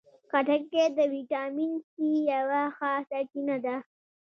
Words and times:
خټکی 0.29 0.83
د 0.97 0.99
ویټامین 1.13 1.71
سي 1.89 2.09
یوه 2.31 2.61
ښه 2.75 2.91
سرچینه 3.09 3.57
ده. 3.65 3.75